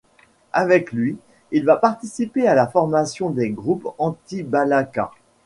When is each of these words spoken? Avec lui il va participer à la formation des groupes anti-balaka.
Avec 0.53 0.93
lui 0.93 1.19
il 1.51 1.63
va 1.63 1.75
participer 1.75 2.47
à 2.47 2.55
la 2.55 2.65
formation 2.65 3.29
des 3.29 3.51
groupes 3.51 3.87
anti-balaka. 3.99 5.11